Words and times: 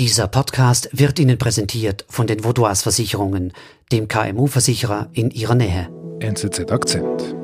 Dieser 0.00 0.28
Podcast 0.28 0.88
wird 0.92 1.18
Ihnen 1.18 1.36
präsentiert 1.36 2.06
von 2.08 2.26
den 2.26 2.42
Vaudois 2.42 2.76
Versicherungen, 2.76 3.52
dem 3.92 4.08
KMU-Versicherer 4.08 5.10
in 5.12 5.30
Ihrer 5.30 5.54
Nähe. 5.54 5.90
NZZ 6.20 6.72
Akzent. 6.72 7.39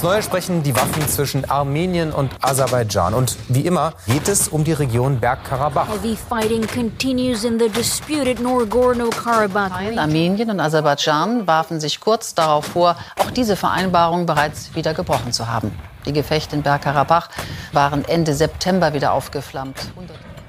Aufs 0.00 0.08
Neue 0.08 0.22
sprechen 0.22 0.62
die 0.62 0.74
Waffen 0.74 1.06
zwischen 1.08 1.50
Armenien 1.50 2.10
und 2.10 2.32
Aserbaidschan. 2.40 3.12
Und 3.12 3.36
wie 3.48 3.66
immer 3.66 3.92
geht 4.06 4.28
es 4.28 4.48
um 4.48 4.64
die 4.64 4.72
Region 4.72 5.20
Bergkarabach. 5.20 5.88
Heavy 5.88 6.16
fighting 6.16 6.66
continues 6.66 7.44
in 7.44 7.58
the 7.58 7.68
disputed 7.68 8.40
Nagorno-Karabakh. 8.40 9.98
Armenien 9.98 10.48
und 10.48 10.58
Aserbaidschan 10.58 11.46
warfen 11.46 11.80
sich 11.80 12.00
kurz 12.00 12.34
darauf 12.34 12.64
vor, 12.64 12.96
auch 13.18 13.30
diese 13.30 13.56
Vereinbarung 13.56 14.24
bereits 14.24 14.74
wieder 14.74 14.94
gebrochen 14.94 15.34
zu 15.34 15.48
haben. 15.48 15.70
Die 16.06 16.14
Gefechte 16.14 16.56
in 16.56 16.62
Bergkarabach 16.62 17.28
waren 17.74 18.02
Ende 18.06 18.32
September 18.32 18.94
wieder 18.94 19.12
aufgeflammt. 19.12 19.92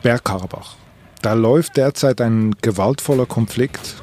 Bergkarabach. 0.02 0.76
Da 1.22 1.34
läuft 1.34 1.76
derzeit 1.76 2.22
ein 2.22 2.56
gewaltvoller 2.62 3.26
Konflikt 3.26 3.96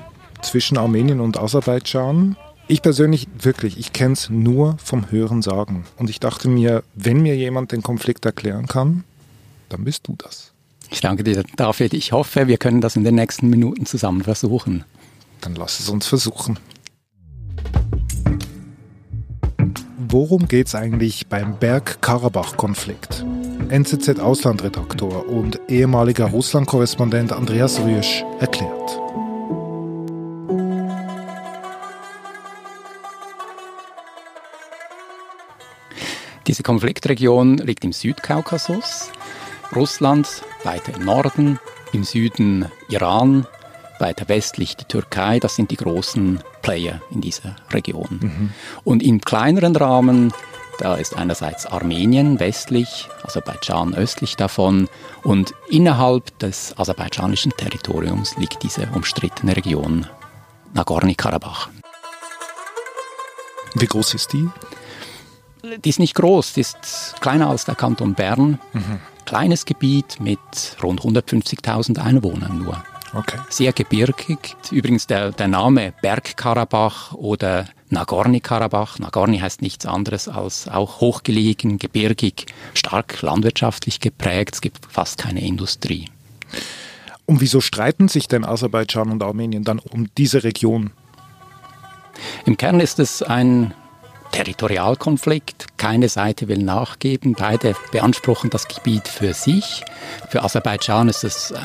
zwischen 0.43 0.77
Armenien 0.77 1.21
und 1.21 1.41
Aserbaidschan. 1.41 2.37
Ich 2.71 2.83
persönlich, 2.83 3.29
wirklich, 3.41 3.79
ich 3.79 3.95
kenne 3.95 4.13
es 4.13 4.29
nur 4.29 4.77
vom 4.77 5.11
Hören 5.11 5.41
sagen. 5.41 5.85
Und 5.97 6.11
ich 6.11 6.21
dachte 6.21 6.51
mir, 6.51 6.83
wenn 6.95 7.23
mir 7.23 7.35
jemand 7.35 7.73
den 7.73 7.83
Konflikt 7.83 8.27
erklären 8.27 8.67
kann, 8.67 9.05
dann 9.71 9.85
bist 9.85 10.07
du 10.07 10.17
das. 10.19 10.53
Ich 10.91 11.01
danke 11.01 11.25
dir, 11.25 11.45
David. 11.57 11.95
Ich 11.95 12.13
hoffe, 12.13 12.47
wir 12.47 12.59
können 12.59 12.83
das 12.83 12.95
in 12.95 13.05
den 13.05 13.15
nächsten 13.15 13.49
Minuten 13.49 13.87
zusammen 13.87 14.23
versuchen. 14.23 14.85
Dann 15.41 15.55
lass 15.55 15.81
es 15.81 15.89
uns 15.89 16.07
versuchen. 16.07 16.59
Worum 19.97 20.47
geht 20.47 20.67
es 20.67 20.75
eigentlich 20.75 21.27
beim 21.27 21.59
Bergkarabach-Konflikt? 21.59 23.25
NZZ-Auslandredaktor 23.71 25.27
und 25.27 25.59
ehemaliger 25.69 26.27
Russland-Korrespondent 26.27 27.33
Andreas 27.33 27.81
Rüsch 27.81 28.25
erklärt. 28.41 28.98
Diese 36.49 36.63
Konfliktregion 36.63 37.59
liegt 37.59 37.85
im 37.85 37.93
Südkaukasus, 37.93 39.11
Russland 39.77 40.43
weiter 40.65 40.95
im 40.95 41.05
Norden, 41.05 41.61
im 41.93 42.05
Süden 42.05 42.65
Iran, 42.89 43.47
weiter 43.99 44.31
westlich 44.31 44.75
die 44.75 44.87
Türkei. 44.87 45.41
Das 45.41 45.57
sind 45.57 45.71
die 45.71 45.77
großen 45.77 46.41
Player 46.63 47.03
in 47.11 47.21
dieser 47.21 47.57
Region. 47.71 48.19
Mhm. 48.23 48.51
Und 48.83 49.03
im 49.03 49.21
kleineren 49.21 49.77
Rahmen, 49.77 50.33
da 50.79 50.95
ist 50.95 51.19
einerseits 51.19 51.67
Armenien 51.67 52.41
westlich, 52.41 53.09
Aserbaidschan 53.25 53.95
östlich 53.95 54.37
davon 54.37 54.89
und 55.25 55.53
innerhalb 55.69 56.39
des 56.39 56.73
aserbaidschanischen 56.79 57.53
Territoriums 57.59 58.39
liegt 58.39 58.63
diese 58.63 58.89
umstrittene 58.95 59.55
Region 59.55 60.07
Nagorno-Karabach. 60.73 61.69
Wie 63.75 63.87
groß 63.87 64.15
ist 64.15 64.33
die? 64.33 64.49
Die 65.85 65.89
ist 65.89 65.99
nicht 65.99 66.15
groß, 66.15 66.55
die 66.55 66.61
ist 66.61 67.15
kleiner 67.21 67.51
als 67.51 67.65
der 67.65 67.75
Kanton 67.75 68.15
Bern. 68.15 68.59
Mhm. 68.73 69.01
Kleines 69.25 69.65
Gebiet 69.65 70.21
mit 70.21 70.39
rund 70.83 71.03
150.000 71.03 71.99
Einwohnern 71.99 72.59
nur. 72.59 72.83
Okay. 73.15 73.39
Sehr 73.49 73.73
gebirgig. 73.73 74.57
Übrigens 74.71 75.07
der, 75.07 75.33
der 75.33 75.49
Name 75.49 75.93
Bergkarabach 76.03 77.13
oder 77.15 77.67
Nagorny-Karabach. 77.91 78.99
Nagorny 78.99 79.39
heißt 79.39 79.63
nichts 79.63 79.87
anderes 79.87 80.29
als 80.29 80.69
auch 80.69 81.01
hochgelegen, 81.01 81.79
gebirgig, 81.79 82.47
stark 82.75 83.23
landwirtschaftlich 83.23 84.01
geprägt. 84.01 84.57
Es 84.57 84.61
gibt 84.61 84.87
fast 84.91 85.19
keine 85.19 85.41
Industrie. 85.41 86.07
Und 87.25 87.41
wieso 87.41 87.61
streiten 87.61 88.09
sich 88.09 88.29
denn 88.29 88.45
Aserbaidschan 88.45 89.11
und 89.11 89.23
Armenien 89.23 89.65
dann 89.65 89.79
um 89.79 90.09
diese 90.17 90.45
Region? 90.45 90.91
Im 92.45 92.57
Kern 92.57 92.81
ist 92.81 92.99
es 92.99 93.23
ein 93.23 93.75
Territorialkonflikt. 94.45 95.67
Keine 95.77 96.09
Seite 96.09 96.49
will 96.49 96.63
nachgeben. 96.63 97.35
Beide 97.39 97.75
beanspruchen 97.93 98.51
das 98.51 98.69
Gebiet 98.69 99.09
für 99.09 99.35
sich. 99.35 99.85
Für 100.31 100.45
Aserbaidschan 100.45 101.09
ist 101.09 101.25
es 101.25 101.51
äh, 101.51 101.59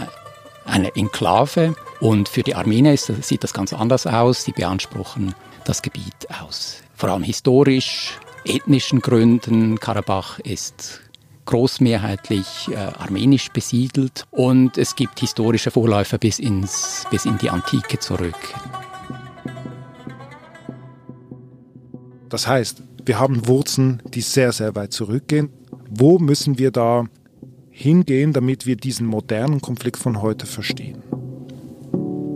eine 0.66 0.96
Enklave 0.96 1.76
und 2.00 2.30
für 2.30 2.44
die 2.44 2.56
Armenier 2.56 2.94
ist, 2.94 3.12
sieht 3.24 3.44
das 3.44 3.54
ganz 3.54 3.74
anders 3.74 4.08
aus. 4.08 4.44
Sie 4.44 4.52
beanspruchen 4.52 5.36
das 5.66 5.82
Gebiet 5.82 6.28
aus 6.42 6.84
vor 7.04 7.10
allem 7.10 7.24
historisch, 7.24 8.18
ethnischen 8.46 9.02
Gründen. 9.02 9.78
Karabach 9.78 10.40
ist 10.40 11.02
großmehrheitlich 11.44 12.70
äh, 12.72 12.76
armenisch 12.78 13.50
besiedelt 13.50 14.24
und 14.32 14.78
es 14.78 14.96
gibt 14.96 15.20
historische 15.20 15.70
Vorläufer 15.70 16.18
bis, 16.18 16.40
ins, 16.40 17.04
bis 17.12 17.26
in 17.26 17.38
die 17.40 17.50
Antike 17.50 18.00
zurück. 18.00 18.38
Das 22.34 22.48
heißt, 22.48 22.82
wir 23.06 23.20
haben 23.20 23.48
Wurzeln, 23.48 24.02
die 24.12 24.22
sehr, 24.22 24.52
sehr 24.54 24.76
weit 24.76 24.92
zurückgehen. 24.92 25.50
Wo 25.88 26.18
müssen 26.18 26.58
wir 26.58 26.72
da 26.72 27.06
hingehen, 27.70 28.34
damit 28.34 28.66
wir 28.66 28.76
diesen 28.76 29.06
modernen 29.06 29.62
Konflikt 29.62 29.98
von 29.98 30.20
heute 30.20 30.48
verstehen? 30.48 31.04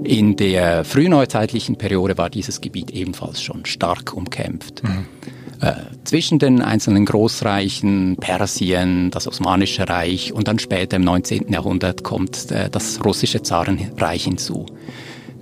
In 0.04 0.36
der 0.36 0.86
frühneuzeitlichen 0.86 1.80
Periode 1.80 2.16
war 2.16 2.30
dieses 2.30 2.62
Gebiet 2.62 2.92
ebenfalls 2.92 3.42
schon 3.42 3.66
stark 3.66 4.14
umkämpft. 4.14 4.84
Mhm. 4.84 5.06
Äh, 5.62 5.74
zwischen 6.04 6.38
den 6.38 6.62
einzelnen 6.62 7.04
Großreichen, 7.06 8.18
Persien, 8.20 9.10
das 9.10 9.28
Osmanische 9.28 9.90
Reich 9.90 10.32
und 10.32 10.48
dann 10.48 10.60
später 10.60 10.98
im 10.98 11.06
19. 11.06 11.52
Jahrhundert 11.52 12.04
kommt 12.04 12.52
äh, 12.52 12.70
das 12.70 13.04
russische 13.04 13.42
Zarenreich 13.42 14.26
hinzu. 14.26 14.68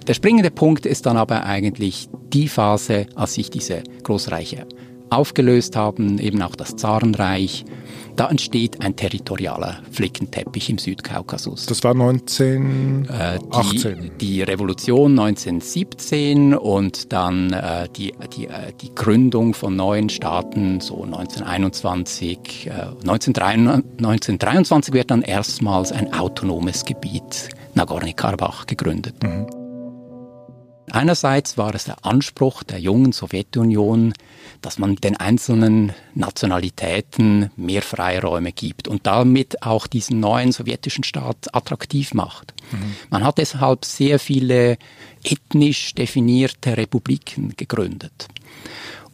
Der 0.08 0.14
springende 0.14 0.52
Punkt 0.52 0.86
ist 0.86 1.08
dann 1.08 1.18
aber 1.18 1.46
eigentlich 1.46 2.10
die 2.32 2.48
Phase, 2.48 3.08
als 3.16 3.34
sich 3.34 3.50
diese 3.50 3.82
Großreiche 4.04 4.68
aufgelöst 5.10 5.76
haben, 5.76 6.20
eben 6.20 6.42
auch 6.42 6.56
das 6.56 6.76
Zarenreich. 6.76 7.66
Da 8.16 8.30
entsteht 8.30 8.82
ein 8.82 8.96
territorialer 8.96 9.80
Flickenteppich 9.92 10.70
im 10.70 10.78
Südkaukasus. 10.78 11.66
Das 11.66 11.84
war 11.84 11.92
1918. 11.92 13.10
Äh, 13.10 13.96
die, 13.96 14.10
die, 14.10 14.42
Revolution 14.42 15.20
1917 15.20 16.54
und 16.54 17.12
dann 17.12 17.52
äh, 17.52 17.90
die, 17.96 18.14
die, 18.36 18.46
äh, 18.46 18.72
die 18.80 18.96
Gründung 18.96 19.54
von 19.54 19.76
neuen 19.76 20.10
Staaten 20.10 20.80
so 20.80 21.04
1921. 21.04 22.70
1923, 22.72 23.98
1923 23.98 24.94
wird 24.94 25.12
dann 25.12 25.22
erstmals 25.22 25.92
ein 25.92 26.14
autonomes 26.14 26.86
Gebiet 26.86 27.50
Nagorno-Karabach 27.74 28.66
gegründet. 28.66 29.16
Mhm. 29.24 29.65
Einerseits 30.96 31.58
war 31.58 31.76
es 31.76 31.84
der 31.84 32.06
Anspruch 32.06 32.64
der 32.64 32.80
jungen 32.80 33.12
Sowjetunion, 33.12 34.14
dass 34.62 34.80
man 34.80 34.96
den 34.96 35.18
einzelnen 35.18 35.92
Nationalitäten 36.14 37.52
mehr 37.58 37.82
Freiräume 37.82 38.54
gibt 38.54 38.88
und 38.88 39.06
damit 39.06 39.62
auch 39.62 39.88
diesen 39.88 40.22
neuen 40.22 40.54
sowjetischen 40.54 41.04
Staat 41.04 41.54
attraktiv 41.54 42.14
macht. 42.14 42.54
Mhm. 42.72 42.96
Man 43.10 43.24
hat 43.24 43.38
deshalb 43.38 43.86
sehr 43.86 44.20
viele 44.20 44.78
ethnisch 45.24 45.94
definierte 45.94 46.78
Republiken 46.78 47.54
gegründet 47.58 48.28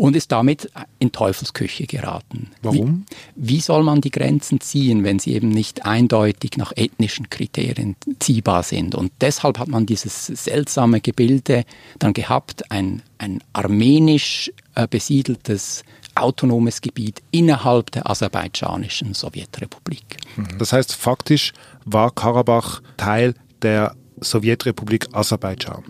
und 0.01 0.15
ist 0.15 0.31
damit 0.31 0.67
in 0.97 1.11
Teufelsküche 1.11 1.85
geraten. 1.85 2.49
Warum? 2.63 3.05
Wie, 3.35 3.57
wie, 3.57 3.59
soll 3.59 3.83
man 3.83 4.01
die 4.01 4.09
Grenzen 4.09 4.59
ziehen, 4.59 5.03
wenn 5.03 5.19
sie 5.19 5.33
eben 5.35 5.49
nicht 5.49 5.85
eindeutig 5.85 6.57
nach 6.57 6.71
ethnischen 6.75 7.29
Kriterien 7.29 7.95
ziehbar 8.19 8.63
sind? 8.63 8.95
Und 8.95 9.11
deshalb 9.21 9.59
hat 9.59 9.67
man 9.67 9.85
dieses 9.85 10.25
seltsame 10.25 11.01
Gebilde 11.01 11.65
dann 11.99 12.13
gehabt, 12.13 12.71
ein, 12.71 13.03
ein 13.19 13.43
armenisch 13.53 14.51
äh, 14.73 14.87
besiedeltes 14.87 15.83
autonomes 16.15 16.81
Gebiet 16.81 17.21
innerhalb 17.31 17.91
der 17.91 18.09
aserbaidschanischen 18.09 19.13
Sowjetrepublik. 19.13 20.17
Das 20.57 20.73
heißt, 20.73 20.93
faktisch 20.93 21.53
war 21.85 22.11
Karabach 22.11 22.81
Teil 22.97 23.33
der 23.61 23.95
Sowjetrepublik 24.19 25.07
Aserbaidschan. 25.13 25.83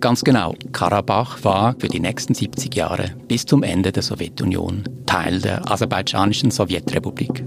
Ganz 0.00 0.24
genau. 0.24 0.54
Karabach 0.72 1.44
war 1.44 1.74
für 1.78 1.88
die 1.88 2.00
nächsten 2.00 2.34
70 2.34 2.74
Jahre 2.74 3.10
bis 3.28 3.44
zum 3.44 3.62
Ende 3.62 3.92
der 3.92 4.02
Sowjetunion 4.02 4.84
Teil 5.04 5.40
der 5.40 5.70
aserbaidschanischen 5.70 6.50
Sowjetrepublik. 6.50 7.44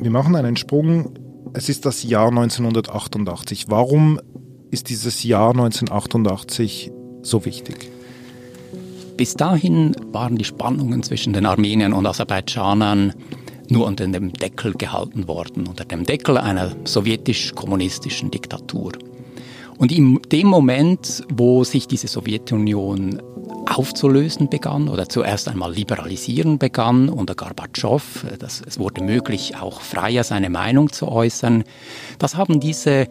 Wir 0.00 0.10
machen 0.10 0.34
einen 0.34 0.56
Sprung. 0.56 1.14
Es 1.52 1.68
ist 1.68 1.86
das 1.86 2.02
Jahr 2.02 2.28
1988. 2.28 3.66
Warum 3.68 4.20
ist 4.70 4.90
dieses 4.90 5.22
Jahr 5.22 5.50
1988 5.50 6.90
so 7.22 7.44
wichtig? 7.44 7.90
Bis 9.16 9.34
dahin 9.34 9.96
waren 10.12 10.36
die 10.36 10.44
Spannungen 10.44 11.02
zwischen 11.02 11.32
den 11.32 11.46
Armeniern 11.46 11.92
und 11.92 12.06
Aserbaidschanern 12.06 13.14
nur 13.68 13.86
unter 13.86 14.06
dem 14.06 14.32
Deckel 14.32 14.72
gehalten 14.74 15.28
worden, 15.28 15.66
unter 15.66 15.84
dem 15.84 16.04
Deckel 16.04 16.38
einer 16.38 16.72
sowjetisch-kommunistischen 16.84 18.30
Diktatur. 18.30 18.92
Und 19.78 19.92
in 19.92 20.20
dem 20.32 20.46
Moment, 20.46 21.22
wo 21.28 21.64
sich 21.64 21.86
diese 21.86 22.08
Sowjetunion 22.08 23.20
aufzulösen 23.68 24.48
begann 24.48 24.88
oder 24.88 25.08
zuerst 25.08 25.48
einmal 25.48 25.72
liberalisieren 25.72 26.58
begann 26.58 27.08
unter 27.08 27.34
Gorbatschow, 27.34 28.24
das, 28.38 28.62
es 28.66 28.78
wurde 28.78 29.02
möglich, 29.02 29.56
auch 29.56 29.80
freier 29.80 30.24
seine 30.24 30.50
Meinung 30.50 30.92
zu 30.92 31.08
äußern, 31.08 31.64
das 32.18 32.36
haben 32.36 32.60
diese 32.60 32.90
äh, 32.90 33.06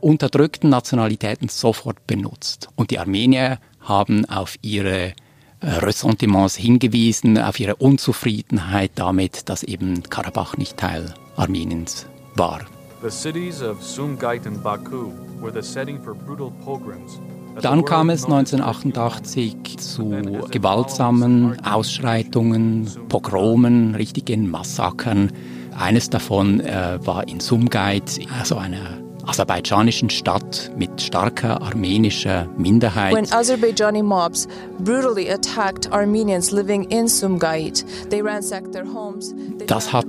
unterdrückten 0.00 0.68
Nationalitäten 0.68 1.48
sofort 1.48 2.06
benutzt. 2.06 2.68
Und 2.76 2.90
die 2.90 2.98
Armenier 2.98 3.58
haben 3.80 4.24
auf 4.26 4.56
ihre 4.62 5.14
Ressentiments 5.62 6.56
hingewiesen, 6.56 7.38
auf 7.38 7.58
ihre 7.58 7.76
Unzufriedenheit 7.76 8.92
damit, 8.94 9.48
dass 9.48 9.62
eben 9.62 10.02
Karabach 10.04 10.56
nicht 10.56 10.76
Teil 10.76 11.14
Armeniens 11.36 12.06
war. 12.34 12.60
The 13.02 13.10
cities 13.10 13.62
of 13.62 13.82
Sumgait 13.82 14.46
and 14.46 14.62
Baku 14.62 15.12
were 15.40 15.52
the 15.52 15.62
setting 15.62 16.02
for 16.02 16.14
brutal 16.14 16.50
pogroms 16.64 17.20
dann 17.60 17.84
kam 17.84 18.10
es 18.10 18.24
1988 18.24 19.78
zu 19.78 20.10
gewaltsamen 20.50 21.56
Ausschreitungen, 21.64 22.88
Pogromen, 23.08 23.94
richtigen 23.96 24.48
Massakern. 24.50 25.32
Eines 25.76 26.10
davon 26.10 26.60
äh, 26.60 26.98
war 27.04 27.26
in 27.26 27.40
Sumgait, 27.40 28.20
also 28.38 28.56
einer 28.56 29.07
aserbaidschanischen 29.28 30.10
Stadt 30.10 30.70
mit 30.76 31.00
starker 31.00 31.60
armenischer 31.62 32.48
Minderheit. 32.56 33.14
When 33.14 33.30
Azerbaijani 33.30 34.02
mobs 34.02 34.48
brutally 34.78 35.30
attacked 35.30 35.92
Armenians 35.92 36.50
living 36.50 36.84
in 36.90 37.08
Sumgait, 37.08 37.84
they 38.10 38.22
ransacked 38.22 38.72
their 38.72 38.86
homes. 38.86 39.34
Das 39.66 39.92
hat 39.92 40.06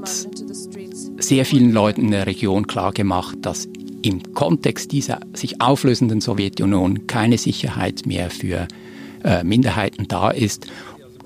sehr 1.17 1.45
vielen 1.45 1.71
Leuten 1.71 2.01
in 2.01 2.11
der 2.11 2.25
Region 2.25 2.65
klargemacht, 2.65 3.37
dass 3.41 3.67
im 4.01 4.33
Kontext 4.33 4.91
dieser 4.91 5.19
sich 5.33 5.59
auflösenden 5.61 6.21
Sowjetunion 6.21 7.07
keine 7.07 7.37
Sicherheit 7.37 8.05
mehr 8.05 8.29
für 8.29 8.67
äh, 9.23 9.43
Minderheiten 9.43 10.07
da 10.07 10.31
ist. 10.31 10.67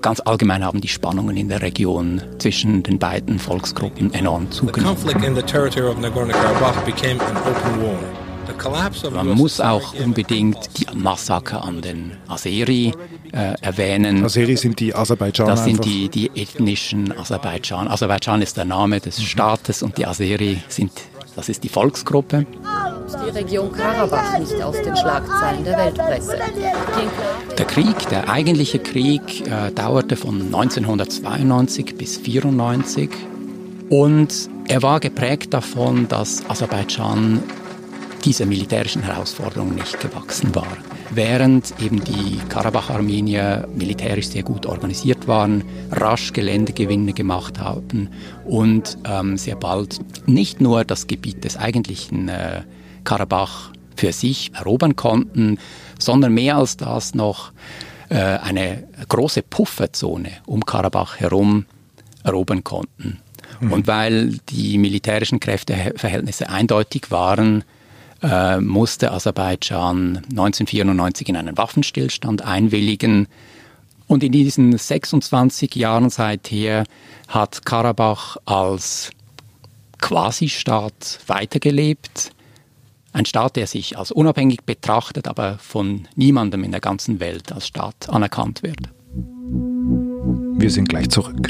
Ganz 0.04 0.20
allgemein 0.20 0.62
haben 0.62 0.82
die 0.82 0.88
Spannungen 0.88 1.34
in 1.34 1.48
der 1.48 1.62
Region 1.62 2.20
zwischen 2.38 2.82
den 2.82 2.98
beiden 2.98 3.38
Volksgruppen 3.38 4.12
enorm 4.12 4.50
zugenommen. 4.50 4.98
Man 9.14 9.28
muss 9.28 9.60
auch 9.62 9.94
unbedingt 9.94 10.58
die 10.78 10.86
Massaker 10.94 11.64
an 11.64 11.80
den 11.80 12.18
Azeri 12.28 12.92
äh, 13.32 13.54
erwähnen. 13.62 14.22
Azeri 14.22 14.58
sind 14.58 14.78
die 14.78 14.94
Aserbaidschaner. 14.94 15.52
Das 15.52 15.64
sind 15.64 15.82
die, 15.86 16.10
die 16.10 16.30
ethnischen 16.34 17.16
Aserbaidschan. 17.18 17.88
Aserbaidschan 17.88 18.42
ist 18.42 18.58
der 18.58 18.66
Name 18.66 19.00
des 19.00 19.22
Staates 19.22 19.82
und 19.82 19.96
die 19.96 20.04
Azeri 20.04 20.58
sind 20.68 20.92
das 21.36 21.48
ist 21.48 21.64
die 21.64 21.68
Volksgruppe. 21.68 22.46
Die 23.26 23.30
Region 23.30 23.70
Karabach 23.70 24.38
nicht 24.38 24.62
aus 24.62 24.80
den 24.82 24.96
Schlagzeilen 24.96 25.64
der 25.64 25.76
Weltpresse. 25.78 26.38
Der 27.58 27.66
Krieg, 27.66 28.08
der 28.08 28.28
eigentliche 28.28 28.78
Krieg, 28.78 29.46
äh, 29.46 29.70
dauerte 29.72 30.16
von 30.16 30.40
1992 30.40 31.96
bis 31.96 32.18
1994 32.18 33.10
und 33.90 34.48
er 34.66 34.82
war 34.82 35.00
geprägt 35.00 35.52
davon, 35.52 36.08
dass 36.08 36.48
Aserbaidschan 36.48 37.42
dieser 38.24 38.46
militärischen 38.46 39.02
Herausforderung 39.02 39.74
nicht 39.74 40.00
gewachsen 40.00 40.54
war. 40.54 40.76
Während 41.14 41.80
eben 41.80 42.02
die 42.02 42.38
Karabach-Armenier 42.48 43.68
militärisch 43.72 44.26
sehr 44.26 44.42
gut 44.42 44.66
organisiert 44.66 45.28
waren, 45.28 45.62
rasch 45.92 46.32
Geländegewinne 46.32 47.12
gemacht 47.12 47.60
haben 47.60 48.08
und 48.44 48.98
ähm, 49.04 49.36
sehr 49.36 49.54
bald 49.54 50.00
nicht 50.26 50.60
nur 50.60 50.84
das 50.84 51.06
Gebiet 51.06 51.44
des 51.44 51.56
eigentlichen 51.56 52.28
äh, 52.28 52.62
Karabach 53.04 53.70
für 53.94 54.12
sich 54.12 54.50
erobern 54.54 54.96
konnten, 54.96 55.58
sondern 56.00 56.34
mehr 56.34 56.56
als 56.56 56.76
das 56.76 57.14
noch 57.14 57.52
äh, 58.08 58.16
eine 58.16 58.82
große 59.08 59.42
Pufferzone 59.42 60.30
um 60.46 60.66
Karabach 60.66 61.20
herum 61.20 61.66
erobern 62.24 62.64
konnten. 62.64 63.20
Mhm. 63.60 63.72
Und 63.72 63.86
weil 63.86 64.38
die 64.48 64.78
militärischen 64.78 65.38
Kräfteverhältnisse 65.38 66.48
eindeutig 66.48 67.12
waren, 67.12 67.62
äh, 68.24 68.60
musste 68.60 69.12
Aserbaidschan 69.12 70.22
1994 70.30 71.28
in 71.28 71.36
einen 71.36 71.56
Waffenstillstand 71.56 72.42
einwilligen. 72.42 73.28
Und 74.06 74.22
in 74.22 74.32
diesen 74.32 74.76
26 74.76 75.74
Jahren 75.74 76.10
seither 76.10 76.84
hat 77.28 77.64
Karabach 77.64 78.36
als 78.44 79.10
Quasi-Staat 80.00 81.20
weitergelebt. 81.26 82.32
Ein 83.12 83.26
Staat, 83.26 83.56
der 83.56 83.66
sich 83.66 83.96
als 83.96 84.10
unabhängig 84.10 84.64
betrachtet, 84.64 85.28
aber 85.28 85.58
von 85.58 86.08
niemandem 86.16 86.64
in 86.64 86.72
der 86.72 86.80
ganzen 86.80 87.20
Welt 87.20 87.52
als 87.52 87.66
Staat 87.66 88.08
anerkannt 88.08 88.62
wird. 88.62 88.90
Wir 90.58 90.70
sind 90.70 90.88
gleich 90.88 91.10
zurück. 91.10 91.48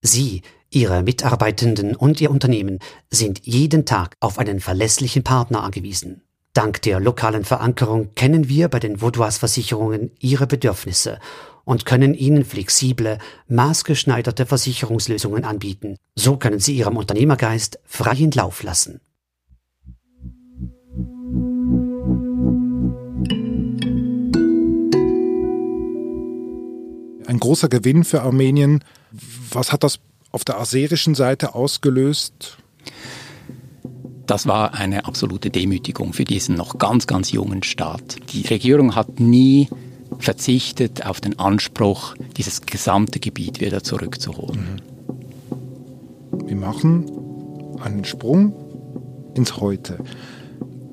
Sie 0.00 0.42
Ihre 0.70 1.02
Mitarbeitenden 1.02 1.96
und 1.96 2.20
Ihr 2.20 2.30
Unternehmen 2.30 2.78
sind 3.10 3.40
jeden 3.46 3.86
Tag 3.86 4.16
auf 4.20 4.38
einen 4.38 4.60
verlässlichen 4.60 5.24
Partner 5.24 5.62
angewiesen. 5.62 6.20
Dank 6.52 6.82
der 6.82 7.00
lokalen 7.00 7.44
Verankerung 7.44 8.14
kennen 8.14 8.50
wir 8.50 8.68
bei 8.68 8.78
den 8.78 9.00
Vaudois 9.00 9.38
Versicherungen 9.38 10.10
Ihre 10.18 10.46
Bedürfnisse 10.46 11.20
und 11.64 11.86
können 11.86 12.12
Ihnen 12.12 12.44
flexible, 12.44 13.18
maßgeschneiderte 13.48 14.44
Versicherungslösungen 14.44 15.44
anbieten. 15.44 15.96
So 16.14 16.36
können 16.36 16.60
Sie 16.60 16.76
Ihrem 16.76 16.98
Unternehmergeist 16.98 17.78
freien 17.86 18.30
Lauf 18.32 18.62
lassen. 18.62 19.00
Ein 27.26 27.38
großer 27.40 27.68
Gewinn 27.68 28.04
für 28.04 28.22
Armenien. 28.22 28.84
Was 29.50 29.72
hat 29.72 29.84
das 29.84 30.00
auf 30.30 30.44
der 30.44 30.58
aserischen 30.58 31.14
Seite 31.14 31.54
ausgelöst? 31.54 32.58
Das 34.26 34.46
war 34.46 34.74
eine 34.74 35.06
absolute 35.06 35.48
Demütigung 35.48 36.12
für 36.12 36.24
diesen 36.24 36.54
noch 36.54 36.78
ganz, 36.78 37.06
ganz 37.06 37.32
jungen 37.32 37.62
Staat. 37.62 38.32
Die 38.32 38.46
Regierung 38.46 38.94
hat 38.94 39.20
nie 39.20 39.68
verzichtet 40.18 41.06
auf 41.06 41.20
den 41.20 41.38
Anspruch, 41.38 42.14
dieses 42.36 42.62
gesamte 42.62 43.20
Gebiet 43.20 43.60
wieder 43.60 43.82
zurückzuholen. 43.82 44.82
Wir 46.44 46.56
machen 46.56 47.06
einen 47.82 48.04
Sprung 48.04 48.54
ins 49.34 49.56
Heute. 49.60 49.98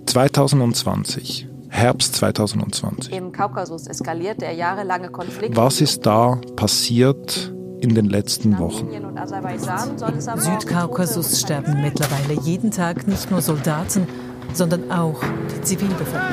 2020, 0.06 1.48
Herbst 1.70 2.15
2020. 2.15 3.13
Im 3.13 3.32
Kaukasus 3.32 3.88
eskaliert 3.88 4.42
der 4.42 4.54
jahrelange 4.54 5.10
Konflikt. 5.10 5.58
Was 5.58 5.82
ist 5.82 6.06
da 6.06 6.39
passiert 6.56 7.54
in 7.86 7.94
den 7.94 8.06
letzten 8.06 8.58
Wochen. 8.58 8.88
Im 8.89 10.39
Südkaukasus 10.39 11.39
sterben 11.39 11.82
mittlerweile 11.82 12.42
jeden 12.42 12.72
Tag 12.72 13.08
nicht 13.08 13.30
nur 13.30 13.42
Soldaten, 13.42 14.08
sondern 14.54 14.92
auch 14.92 15.22
die 15.56 15.62
Zivilbevölkerung. 15.62 16.32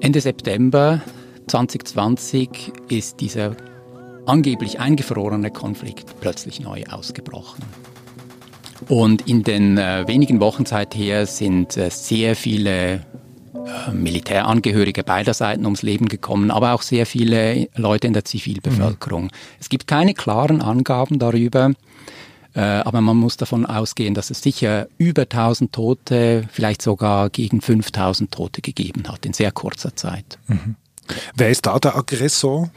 Ende 0.00 0.20
September 0.20 1.00
2020 1.46 2.72
ist 2.88 3.20
dieser 3.20 3.56
angeblich 4.26 4.80
eingefrorene 4.80 5.52
Konflikt 5.52 6.20
plötzlich 6.20 6.60
neu 6.60 6.82
ausgebrochen. 6.90 7.64
Und 8.88 9.28
in 9.28 9.44
den 9.44 9.78
äh, 9.78 10.04
wenigen 10.06 10.40
Wochen 10.40 10.66
seither 10.66 11.26
sind 11.26 11.76
äh, 11.76 11.88
sehr 11.90 12.34
viele 12.34 13.06
Militärangehörige 13.92 15.04
beider 15.04 15.34
Seiten 15.34 15.64
ums 15.64 15.82
Leben 15.82 16.08
gekommen, 16.08 16.50
aber 16.50 16.72
auch 16.72 16.82
sehr 16.82 17.06
viele 17.06 17.68
Leute 17.74 18.06
in 18.06 18.12
der 18.12 18.24
Zivilbevölkerung. 18.24 19.24
Mhm. 19.24 19.30
Es 19.60 19.68
gibt 19.68 19.86
keine 19.86 20.14
klaren 20.14 20.62
Angaben 20.62 21.18
darüber, 21.18 21.72
äh, 22.54 22.60
aber 22.60 23.00
man 23.00 23.16
muss 23.16 23.36
davon 23.36 23.66
ausgehen, 23.66 24.14
dass 24.14 24.30
es 24.30 24.42
sicher 24.42 24.88
über 24.98 25.22
1000 25.22 25.72
Tote, 25.72 26.48
vielleicht 26.50 26.82
sogar 26.82 27.30
gegen 27.30 27.60
5000 27.60 28.30
Tote 28.30 28.62
gegeben 28.62 29.04
hat 29.08 29.26
in 29.26 29.32
sehr 29.32 29.52
kurzer 29.52 29.94
Zeit. 29.94 30.38
Mhm. 30.46 30.76
Wer 31.34 31.50
ist 31.50 31.66
da 31.66 31.78
der 31.78 31.96
Aggressor? 31.96 32.70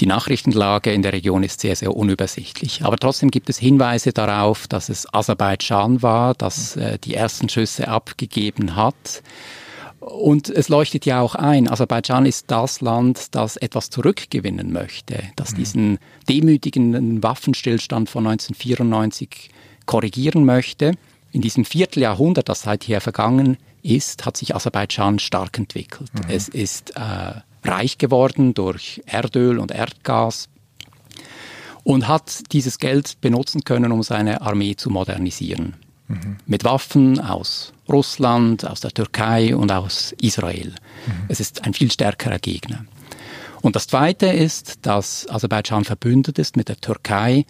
Die 0.00 0.06
Nachrichtenlage 0.06 0.92
in 0.92 1.00
der 1.00 1.14
Region 1.14 1.42
ist 1.42 1.60
sehr, 1.60 1.74
sehr 1.74 1.96
unübersichtlich. 1.96 2.84
Aber 2.84 2.98
trotzdem 2.98 3.30
gibt 3.30 3.48
es 3.48 3.58
Hinweise 3.58 4.12
darauf, 4.12 4.66
dass 4.66 4.90
es 4.90 5.06
Aserbaidschan 5.12 6.02
war, 6.02 6.34
das 6.34 6.76
äh, 6.76 6.98
die 6.98 7.14
ersten 7.14 7.48
Schüsse 7.48 7.88
abgegeben 7.88 8.76
hat. 8.76 9.22
Und 10.06 10.48
es 10.50 10.68
leuchtet 10.68 11.04
ja 11.04 11.20
auch 11.20 11.34
ein, 11.34 11.68
Aserbaidschan 11.68 12.26
ist 12.26 12.48
das 12.48 12.80
Land, 12.80 13.34
das 13.34 13.56
etwas 13.56 13.90
zurückgewinnen 13.90 14.72
möchte, 14.72 15.20
das 15.34 15.50
mhm. 15.50 15.56
diesen 15.56 15.98
demütigenden 16.28 17.24
Waffenstillstand 17.24 18.08
von 18.08 18.24
1994 18.28 19.50
korrigieren 19.84 20.44
möchte. 20.44 20.92
In 21.32 21.40
diesem 21.40 21.64
Vierteljahrhundert, 21.64 22.48
das 22.48 22.62
seither 22.62 23.00
vergangen 23.00 23.56
ist, 23.82 24.26
hat 24.26 24.36
sich 24.36 24.54
Aserbaidschan 24.54 25.18
stark 25.18 25.58
entwickelt. 25.58 26.12
Mhm. 26.14 26.30
Es 26.30 26.48
ist 26.48 26.90
äh, 26.90 27.40
reich 27.64 27.98
geworden 27.98 28.54
durch 28.54 29.02
Erdöl 29.06 29.58
und 29.58 29.72
Erdgas. 29.72 30.48
und 31.82 32.06
hat 32.06 32.52
dieses 32.52 32.78
Geld 32.78 33.20
benutzen 33.20 33.64
können, 33.64 33.90
um 33.90 34.04
seine 34.04 34.40
Armee 34.40 34.76
zu 34.76 34.88
modernisieren. 34.88 35.74
Mhm. 36.06 36.36
Mit 36.46 36.62
Waffen 36.62 37.18
aus 37.18 37.72
Russland, 37.88 38.66
aus 38.66 38.80
der 38.80 38.90
Türkei 38.90 39.54
und 39.54 39.70
aus 39.72 40.14
Israel. 40.20 40.68
Mhm. 41.06 41.12
Es 41.28 41.40
ist 41.40 41.64
ein 41.64 41.74
viel 41.74 41.90
stärkerer 41.90 42.38
Gegner. 42.38 42.84
Und 43.62 43.76
das 43.76 43.86
Zweite 43.86 44.26
ist, 44.26 44.86
dass 44.86 45.28
Aserbaidschan 45.28 45.84
verbündet 45.84 46.38
ist 46.38 46.56
mit 46.56 46.68
der 46.68 46.80
Türkei 46.80 47.46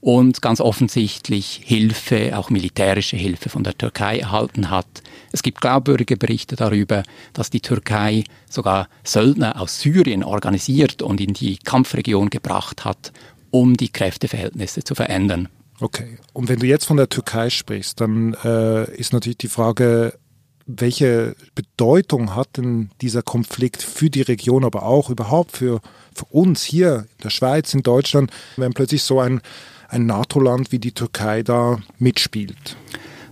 und 0.00 0.42
ganz 0.42 0.60
offensichtlich 0.60 1.62
Hilfe, 1.64 2.38
auch 2.38 2.50
militärische 2.50 3.16
Hilfe 3.16 3.48
von 3.48 3.64
der 3.64 3.76
Türkei 3.76 4.18
erhalten 4.18 4.70
hat. 4.70 4.86
Es 5.32 5.42
gibt 5.42 5.60
glaubwürdige 5.60 6.16
Berichte 6.16 6.54
darüber, 6.54 7.02
dass 7.32 7.50
die 7.50 7.60
Türkei 7.60 8.24
sogar 8.48 8.88
Söldner 9.02 9.60
aus 9.60 9.80
Syrien 9.80 10.22
organisiert 10.22 11.02
und 11.02 11.20
in 11.20 11.34
die 11.34 11.56
Kampfregion 11.56 12.30
gebracht 12.30 12.84
hat, 12.84 13.12
um 13.50 13.76
die 13.76 13.88
Kräfteverhältnisse 13.88 14.84
zu 14.84 14.94
verändern. 14.94 15.48
Okay, 15.80 16.18
und 16.32 16.48
wenn 16.48 16.58
du 16.58 16.66
jetzt 16.66 16.86
von 16.86 16.96
der 16.96 17.08
Türkei 17.08 17.50
sprichst, 17.50 18.00
dann 18.00 18.34
äh, 18.44 18.90
ist 18.96 19.12
natürlich 19.12 19.38
die 19.38 19.48
Frage, 19.48 20.18
welche 20.66 21.36
Bedeutung 21.54 22.34
hat 22.34 22.56
denn 22.56 22.90
dieser 23.00 23.22
Konflikt 23.22 23.82
für 23.82 24.10
die 24.10 24.22
Region, 24.22 24.64
aber 24.64 24.82
auch 24.84 25.10
überhaupt 25.10 25.56
für, 25.56 25.80
für 26.14 26.24
uns 26.26 26.64
hier 26.64 27.06
in 27.18 27.22
der 27.24 27.30
Schweiz, 27.30 27.72
in 27.72 27.82
Deutschland, 27.82 28.30
wenn 28.56 28.72
plötzlich 28.72 29.02
so 29.02 29.20
ein, 29.20 29.40
ein 29.88 30.06
NATO-Land 30.06 30.72
wie 30.72 30.78
die 30.78 30.92
Türkei 30.92 31.42
da 31.42 31.78
mitspielt? 31.98 32.76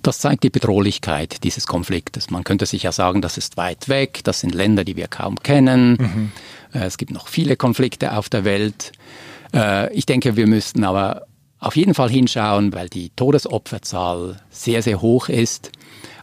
Das 0.03 0.19
zeigt 0.19 0.45
die 0.45 0.51
Bedrohlichkeit 0.51 1.43
dieses 1.45 1.67
Konfliktes. 1.67 2.31
Man 2.31 2.45
könnte 2.45 2.67
sich 2.67 2.83
ja 2.83 2.93
sagen, 2.93 3.23
das 3.23 3.39
ist 3.39 3.57
weit 3.57 3.89
weg, 3.89 4.21
das 4.23 4.41
sind 4.41 4.55
Länder, 4.55 4.85
die 4.85 4.97
wir 4.97 5.09
kaum 5.09 5.43
kennen. 5.43 5.97
Mhm. 5.99 6.33
Äh, 6.79 6.85
es 6.85 6.99
gibt 6.99 7.11
noch 7.11 7.27
viele 7.27 7.57
Konflikte 7.57 8.17
auf 8.17 8.29
der 8.29 8.45
Welt. 8.45 8.93
Äh, 9.55 9.93
ich 9.95 10.05
denke, 10.07 10.37
wir 10.37 10.47
müssten 10.47 10.85
aber 10.85 11.27
auf 11.65 11.77
jeden 11.77 11.95
Fall 11.95 12.11
hinschauen, 12.11 12.73
weil 12.73 12.89
die 12.89 13.11
Todesopferzahl 13.11 14.41
sehr, 14.51 14.83
sehr 14.83 15.01
hoch 15.01 15.29
ist. 15.29 15.73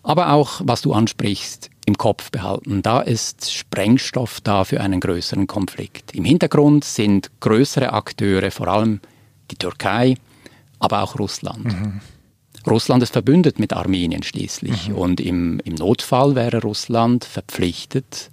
Aber 0.03 0.33
auch, 0.33 0.61
was 0.63 0.81
du 0.81 0.93
ansprichst, 0.93 1.69
im 1.85 1.97
Kopf 1.97 2.31
behalten. 2.31 2.81
Da 2.81 3.01
ist 3.01 3.51
Sprengstoff 3.51 4.39
da 4.41 4.63
für 4.63 4.81
einen 4.81 4.99
größeren 4.99 5.47
Konflikt. 5.47 6.13
Im 6.15 6.25
Hintergrund 6.25 6.83
sind 6.83 7.31
größere 7.39 7.93
Akteure, 7.93 8.51
vor 8.51 8.67
allem 8.67 8.99
die 9.49 9.55
Türkei, 9.55 10.15
aber 10.79 11.01
auch 11.01 11.17
Russland. 11.17 11.65
Mhm. 11.65 12.01
Russland 12.67 13.01
ist 13.01 13.13
verbündet 13.13 13.59
mit 13.59 13.73
Armenien 13.73 14.23
schließlich 14.23 14.89
mhm. 14.89 14.95
und 14.95 15.19
im, 15.19 15.59
im 15.65 15.75
Notfall 15.75 16.35
wäre 16.35 16.61
Russland 16.61 17.25
verpflichtet, 17.25 18.29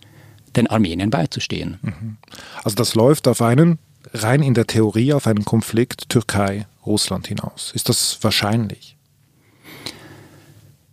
den 0.57 0.67
Armenien 0.67 1.11
beizustehen. 1.11 1.79
Mhm. 1.81 2.17
Also 2.63 2.77
das 2.77 2.95
läuft 2.95 3.27
auf 3.29 3.41
einen, 3.41 3.79
rein 4.13 4.43
in 4.43 4.55
der 4.55 4.67
Theorie, 4.67 5.13
auf 5.13 5.27
einen 5.27 5.45
Konflikt 5.45 6.09
Türkei-Russland 6.09 7.29
hinaus. 7.29 7.73
Ist 7.75 7.89
das 7.89 8.19
wahrscheinlich? 8.23 8.97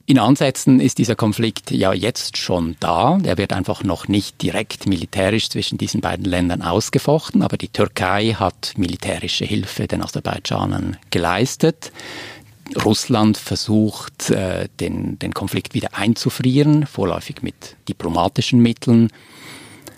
In 0.08 0.20
Ansätzen 0.20 0.80
ist 0.80 1.00
dieser 1.00 1.16
Konflikt 1.16 1.72
ja 1.72 1.92
jetzt 1.92 2.38
schon 2.38 2.76
da. 2.80 3.18
Der 3.18 3.40
wird 3.40 3.54
einfach 3.54 3.84
noch 3.84 4.08
nicht 4.08 4.40
direkt 4.44 4.86
militärisch 4.86 5.50
zwischen 5.50 5.80
diesen 5.80 6.00
beiden 6.00 6.26
Ländern 6.26 6.62
ausgefochten, 6.62 7.42
aber 7.42 7.58
die 7.58 7.70
Türkei 7.70 8.36
hat 8.38 8.74
militärische 8.78 9.46
Hilfe 9.46 9.88
den 9.88 10.04
Aserbaidschanern 10.04 10.98
geleistet. 11.10 11.92
Russland 12.84 13.38
versucht, 13.38 14.30
äh, 14.30 14.70
den, 14.80 15.18
den 15.18 15.34
Konflikt 15.34 15.74
wieder 15.74 15.90
einzufrieren, 15.94 16.86
vorläufig 16.86 17.42
mit 17.42 17.76
diplomatischen 17.90 18.60
Mitteln. 18.60 19.10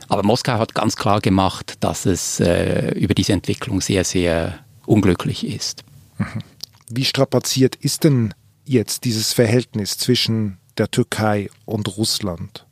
Aber 0.07 0.23
Moskau 0.23 0.53
hat 0.53 0.73
ganz 0.73 0.95
klar 0.95 1.19
gemacht, 1.19 1.75
dass 1.81 2.05
es 2.05 2.39
äh, 2.39 2.91
über 2.91 3.13
diese 3.13 3.33
Entwicklung 3.33 3.81
sehr, 3.81 4.03
sehr 4.03 4.59
unglücklich 4.85 5.45
ist. 5.45 5.83
Mhm. 6.17 6.41
Wie 6.89 7.05
strapaziert 7.05 7.75
ist 7.75 8.03
denn 8.03 8.33
jetzt 8.65 9.03
dieses 9.03 9.33
Verhältnis 9.33 9.97
zwischen 9.97 10.57
der 10.77 10.89
Türkei 10.89 11.49
und 11.65 11.97
Russland? 11.97 12.65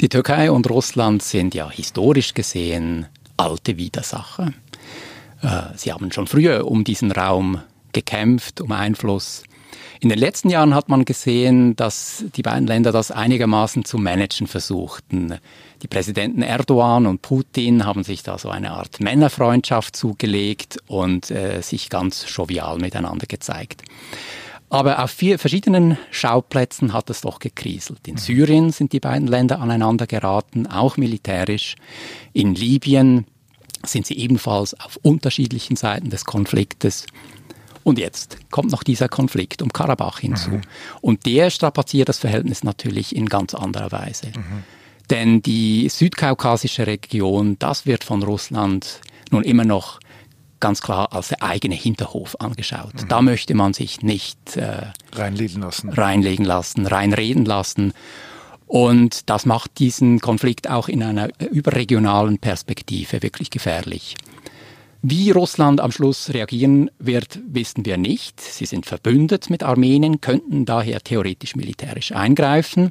Die 0.00 0.08
Türkei 0.08 0.50
und 0.50 0.68
Russland 0.68 1.22
sind 1.22 1.54
ja 1.54 1.70
historisch 1.70 2.34
gesehen 2.34 3.06
alte 3.36 3.76
Widersacher. 3.76 4.52
Äh, 5.42 5.62
sie 5.76 5.92
haben 5.92 6.12
schon 6.12 6.26
früher 6.26 6.66
um 6.66 6.84
diesen 6.84 7.12
Raum 7.12 7.62
gekämpft, 7.92 8.60
um 8.60 8.72
Einfluss. 8.72 9.44
In 10.04 10.10
den 10.10 10.18
letzten 10.18 10.50
Jahren 10.50 10.74
hat 10.74 10.90
man 10.90 11.06
gesehen, 11.06 11.76
dass 11.76 12.26
die 12.36 12.42
beiden 12.42 12.66
Länder 12.66 12.92
das 12.92 13.10
einigermaßen 13.10 13.86
zu 13.86 13.96
managen 13.96 14.46
versuchten. 14.46 15.38
Die 15.80 15.88
Präsidenten 15.88 16.42
Erdogan 16.42 17.06
und 17.06 17.22
Putin 17.22 17.86
haben 17.86 18.04
sich 18.04 18.22
da 18.22 18.36
so 18.36 18.50
eine 18.50 18.72
Art 18.72 19.00
Männerfreundschaft 19.00 19.96
zugelegt 19.96 20.76
und 20.88 21.30
äh, 21.30 21.62
sich 21.62 21.88
ganz 21.88 22.26
jovial 22.28 22.76
miteinander 22.76 23.24
gezeigt. 23.26 23.80
Aber 24.68 25.02
auf 25.02 25.10
vier 25.10 25.38
verschiedenen 25.38 25.96
Schauplätzen 26.10 26.92
hat 26.92 27.08
es 27.08 27.22
doch 27.22 27.38
gekriselt. 27.38 28.06
In 28.06 28.18
Syrien 28.18 28.72
sind 28.72 28.92
die 28.92 29.00
beiden 29.00 29.26
Länder 29.26 29.58
aneinander 29.58 30.06
geraten, 30.06 30.66
auch 30.66 30.98
militärisch. 30.98 31.76
In 32.34 32.54
Libyen 32.54 33.24
sind 33.86 34.04
sie 34.04 34.18
ebenfalls 34.18 34.78
auf 34.78 34.98
unterschiedlichen 35.00 35.76
Seiten 35.76 36.10
des 36.10 36.26
Konfliktes. 36.26 37.06
Und 37.84 37.98
jetzt 37.98 38.38
kommt 38.50 38.70
noch 38.72 38.82
dieser 38.82 39.08
Konflikt 39.08 39.62
um 39.62 39.72
Karabach 39.72 40.18
hinzu. 40.18 40.50
Mhm. 40.50 40.62
Und 41.02 41.26
der 41.26 41.50
strapaziert 41.50 42.08
das 42.08 42.18
Verhältnis 42.18 42.64
natürlich 42.64 43.14
in 43.14 43.26
ganz 43.26 43.54
anderer 43.54 43.92
Weise. 43.92 44.28
Mhm. 44.28 44.64
Denn 45.10 45.42
die 45.42 45.88
südkaukasische 45.90 46.86
Region, 46.86 47.56
das 47.58 47.84
wird 47.84 48.02
von 48.02 48.22
Russland 48.22 49.00
nun 49.30 49.42
immer 49.44 49.64
noch 49.64 50.00
ganz 50.60 50.80
klar 50.80 51.12
als 51.12 51.28
der 51.28 51.42
eigene 51.42 51.74
Hinterhof 51.74 52.36
angeschaut. 52.40 52.94
Mhm. 53.02 53.08
Da 53.08 53.20
möchte 53.20 53.54
man 53.54 53.74
sich 53.74 54.00
nicht 54.00 54.56
äh, 54.56 54.86
reinlegen 55.12 55.60
lassen. 55.60 55.90
reinlegen 55.90 56.46
lassen, 56.46 56.86
reinreden 56.86 57.44
lassen. 57.44 57.92
Und 58.66 59.28
das 59.28 59.44
macht 59.44 59.78
diesen 59.78 60.20
Konflikt 60.20 60.70
auch 60.70 60.88
in 60.88 61.02
einer 61.02 61.28
überregionalen 61.38 62.38
Perspektive 62.38 63.22
wirklich 63.22 63.50
gefährlich. 63.50 64.16
Wie 65.06 65.30
Russland 65.32 65.82
am 65.82 65.92
Schluss 65.92 66.32
reagieren 66.32 66.90
wird, 66.98 67.38
wissen 67.46 67.84
wir 67.84 67.98
nicht. 67.98 68.40
Sie 68.40 68.64
sind 68.64 68.86
verbündet 68.86 69.50
mit 69.50 69.62
Armenien, 69.62 70.22
könnten 70.22 70.64
daher 70.64 71.02
theoretisch 71.02 71.56
militärisch 71.56 72.12
eingreifen. 72.12 72.90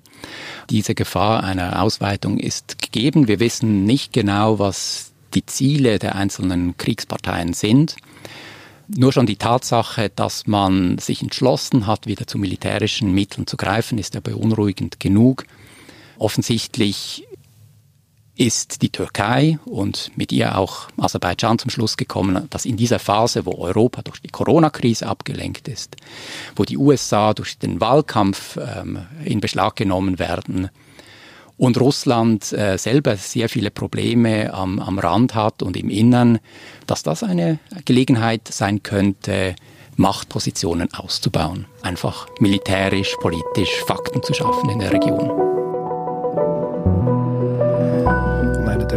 Diese 0.70 0.94
Gefahr 0.94 1.44
einer 1.44 1.82
Ausweitung 1.82 2.38
ist 2.38 2.80
gegeben. 2.80 3.28
Wir 3.28 3.40
wissen 3.40 3.86
nicht 3.86 4.14
genau, 4.14 4.60
was 4.60 5.12
die 5.34 5.44
Ziele 5.48 5.98
der 5.98 6.14
einzelnen 6.14 6.78
Kriegsparteien 6.78 7.54
sind. 7.54 7.96
Nur 8.88 9.12
schon 9.12 9.26
die 9.26 9.38
Tatsache, 9.38 10.12
dass 10.16 10.46
man 10.46 11.00
sich 11.00 11.24
entschlossen 11.24 11.88
hat, 11.88 12.06
wieder 12.06 12.28
zu 12.28 12.38
militärischen 12.38 13.12
Mitteln 13.12 13.48
zu 13.48 13.58
greifen, 13.58 13.98
ist 13.98 14.14
ja 14.14 14.20
beunruhigend 14.20 15.00
genug. 15.00 15.46
Offensichtlich 16.20 17.26
ist 18.36 18.82
die 18.82 18.90
Türkei 18.90 19.60
und 19.66 20.12
mit 20.16 20.32
ihr 20.32 20.58
auch 20.58 20.88
Aserbaidschan 20.98 21.60
zum 21.60 21.70
Schluss 21.70 21.98
gekommen, 21.98 22.48
dass 22.50 22.66
in 22.66 22.78
dieser 22.78 23.00
Phase, 23.00 23.46
wo 23.46 23.56
Europa 23.58 24.02
durch 24.02 24.22
die 24.22 24.30
Corona-Krise 24.30 25.08
abgelenkt 25.08 25.68
ist, 25.68 25.96
wo 26.56 26.64
die 26.64 26.78
USA 26.78 27.34
durch 27.34 27.60
den 27.60 27.80
Wahlkampf 27.80 28.58
ähm, 28.58 29.06
in 29.24 29.40
Beschlag 29.40 29.76
genommen 29.76 30.20
werden, 30.20 30.70
und 31.56 31.80
Russland 31.80 32.52
äh, 32.52 32.78
selber 32.78 33.16
sehr 33.16 33.48
viele 33.48 33.72
Probleme 33.72 34.54
am, 34.54 34.80
am 34.80 35.00
Rand 35.00 35.36
hat 35.36 35.62
und 35.62 35.78
im 35.78 35.90
Innern, 35.90 36.40
dass 36.88 37.04
das 37.04 37.24
eine 37.24 37.60
Gelegenheit 37.86 38.48
sein 38.48 38.82
könnte, 38.84 39.56
Machtpositionen 39.96 40.92
auszubauen. 40.94 41.66
Einfach 41.84 42.28
militärisch, 42.40 43.16
politisch 43.22 43.84
Fakten 43.86 44.24
zu 44.24 44.34
schaffen 44.34 44.70
in 44.72 44.80
der 44.80 44.92
Region. 44.92 45.63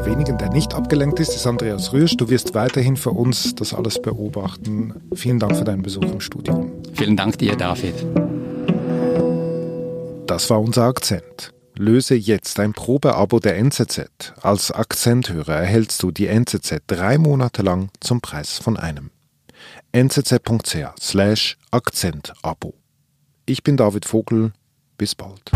Der 0.07 0.13
wenigen, 0.13 0.39
der 0.39 0.51
nicht 0.51 0.75
abgelenkt 0.75 1.19
ist, 1.21 1.35
ist 1.35 1.47
Andreas 1.47 1.93
Rüsch. 1.93 2.17
Du 2.17 2.29
wirst 2.31 2.55
weiterhin 2.55 2.97
für 2.97 3.11
uns 3.11 3.55
das 3.55 3.75
alles 3.75 4.01
beobachten. 4.01 4.95
Vielen 5.15 5.39
Dank 5.39 5.57
für 5.57 5.65
deinen 5.65 5.83
Besuch 5.83 6.05
im 6.05 6.21
Studio. 6.21 6.71
Vielen 6.95 7.17
Dank 7.17 7.39
dir, 7.39 7.57
David. 7.57 7.95
Das 10.27 10.49
war 10.51 10.61
unser 10.61 10.85
Akzent. 10.85 11.53
Löse 11.77 12.15
jetzt 12.15 12.61
ein 12.61 12.73
Probeabo 12.73 13.41
der 13.41 13.57
NZZ. 13.59 14.35
Als 14.41 14.71
Akzenthörer 14.71 15.55
erhältst 15.55 16.03
du 16.03 16.11
die 16.11 16.29
NZZ 16.29 16.83
drei 16.87 17.19
Monate 17.19 17.63
lang 17.63 17.91
zum 18.01 18.21
Preis 18.21 18.59
von 18.59 18.77
einem. 18.77 19.11
nzz.ch 19.93 21.01
slash 21.01 21.59
Akzentabo. 21.71 22.75
Ich 23.45 23.63
bin 23.63 23.77
David 23.77 24.05
Vogel. 24.05 24.53
Bis 24.99 25.15
bald. 25.15 25.51